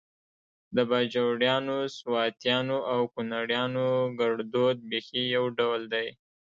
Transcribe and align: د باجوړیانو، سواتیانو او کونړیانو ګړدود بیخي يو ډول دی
د 0.75 0.77
باجوړیانو، 0.89 1.77
سواتیانو 1.97 2.77
او 2.91 2.99
کونړیانو 3.13 3.87
ګړدود 4.19 4.77
بیخي 4.91 5.23
يو 5.35 5.43
ډول 5.57 5.81
دی 5.93 6.07